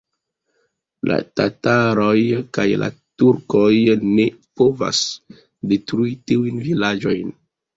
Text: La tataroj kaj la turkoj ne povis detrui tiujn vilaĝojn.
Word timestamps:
La 1.09 1.17
tataroj 1.39 2.15
kaj 2.57 2.65
la 2.85 2.89
turkoj 3.23 3.69
ne 4.07 4.27
povis 4.63 5.05
detrui 5.75 6.17
tiujn 6.33 6.67
vilaĝojn. 6.69 7.33